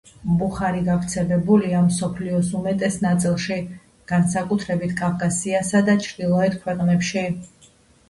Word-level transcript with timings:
ბუხარი 0.37 0.79
გავრცელებულია 0.87 1.81
მსოფლიოს 1.89 2.49
უმეტეს 2.61 2.99
ნაწილში, 3.05 3.59
განსაკუთრებით 4.15 4.99
კავკასიასა 5.05 5.87
და 5.93 5.99
ჩრდილოეთის 6.11 6.69
ქვეყნებში. 6.69 7.31